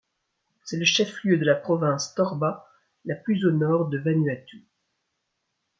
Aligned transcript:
C’est 0.63 0.77
le 0.77 0.85
chef-lieu 0.85 1.37
de 1.37 1.45
la 1.45 1.53
province 1.53 2.15
Torba, 2.15 2.67
la 3.05 3.13
plus 3.13 3.45
au 3.45 3.51
nord 3.51 3.87
du 3.89 3.99
Vanuatu. 3.99 4.65